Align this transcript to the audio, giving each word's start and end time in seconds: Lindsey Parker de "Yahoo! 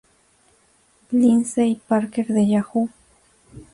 Lindsey 1.11 1.79
Parker 1.87 2.23
de 2.27 2.39
"Yahoo! 2.39 2.89